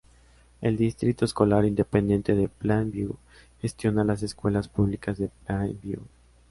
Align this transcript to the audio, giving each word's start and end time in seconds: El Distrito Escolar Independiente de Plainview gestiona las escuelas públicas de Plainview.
El 0.61 0.77
Distrito 0.77 1.25
Escolar 1.25 1.63
Independiente 1.63 2.33
de 2.33 2.47
Plainview 2.47 3.17
gestiona 3.61 4.03
las 4.03 4.23
escuelas 4.23 4.67
públicas 4.67 5.19
de 5.19 5.29
Plainview. 5.45 5.99